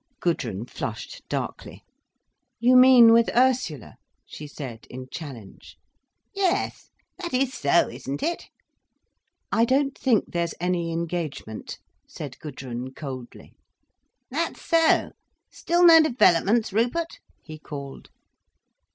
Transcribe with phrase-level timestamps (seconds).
[0.19, 1.83] Gudrun flushed darkly.
[2.59, 5.77] "You mean with Ursula?" she said, in challenge.
[6.33, 6.89] "Yes.
[7.19, 8.47] That is so, isn't it?"
[9.51, 11.77] "I don't think there's any engagement,"
[12.07, 13.53] said Gudrun, coldly.
[14.31, 15.11] "That so?
[15.51, 18.09] Still no developments, Rupert?" he called.